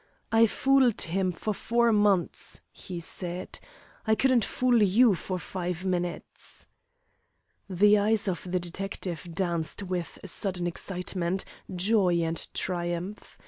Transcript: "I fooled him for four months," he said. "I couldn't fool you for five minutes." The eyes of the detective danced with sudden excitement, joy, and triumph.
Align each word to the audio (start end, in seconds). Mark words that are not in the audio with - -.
"I 0.31 0.47
fooled 0.47 0.99
him 1.03 1.31
for 1.31 1.53
four 1.53 1.91
months," 1.93 2.61
he 2.71 2.99
said. 2.99 3.59
"I 4.07 4.15
couldn't 4.15 4.43
fool 4.43 4.81
you 4.81 5.13
for 5.13 5.37
five 5.37 5.85
minutes." 5.85 6.65
The 7.69 7.99
eyes 7.99 8.27
of 8.27 8.51
the 8.51 8.59
detective 8.59 9.27
danced 9.31 9.83
with 9.83 10.17
sudden 10.25 10.65
excitement, 10.65 11.45
joy, 11.71 12.15
and 12.23 12.47
triumph. 12.55 13.37